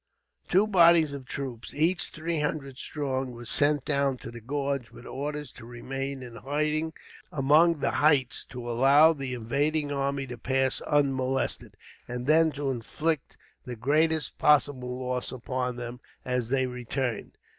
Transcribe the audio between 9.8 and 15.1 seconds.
army to pass unmolested, and then to inflict the greatest possible